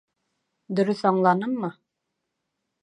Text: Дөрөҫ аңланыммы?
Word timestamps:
Дөрөҫ 0.79 1.03
аңланыммы? 1.11 1.73